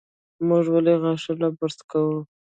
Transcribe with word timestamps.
موږ 0.47 0.65
ولې 0.73 0.93
غاښونه 1.01 1.47
برس 1.57 1.77
کوو؟ 1.89 2.17